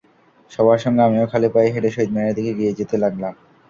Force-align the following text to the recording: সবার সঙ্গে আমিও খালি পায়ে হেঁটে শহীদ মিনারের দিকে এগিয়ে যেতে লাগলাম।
সবার 0.51 0.79
সঙ্গে 0.83 1.01
আমিও 1.03 1.29
খালি 1.31 1.47
পায়ে 1.53 1.73
হেঁটে 1.73 1.89
শহীদ 1.91 2.09
মিনারের 2.11 2.35
দিকে 2.37 2.49
এগিয়ে 2.53 2.77
যেতে 2.79 2.95
লাগলাম। 3.03 3.33